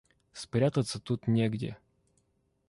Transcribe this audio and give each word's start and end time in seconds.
Спрятаться 0.33 0.99
тут 0.99 1.27
негде. 1.27 1.77